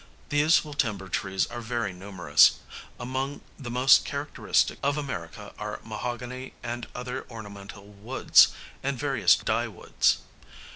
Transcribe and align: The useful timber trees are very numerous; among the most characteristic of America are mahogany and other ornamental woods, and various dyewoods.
The 0.29 0.37
useful 0.39 0.73
timber 0.73 1.07
trees 1.09 1.45
are 1.45 1.61
very 1.61 1.93
numerous; 1.93 2.53
among 2.99 3.41
the 3.59 3.69
most 3.69 4.03
characteristic 4.03 4.79
of 4.81 4.97
America 4.97 5.53
are 5.59 5.79
mahogany 5.83 6.53
and 6.63 6.87
other 6.95 7.23
ornamental 7.29 7.85
woods, 7.85 8.47
and 8.81 8.97
various 8.97 9.35
dyewoods. 9.35 10.17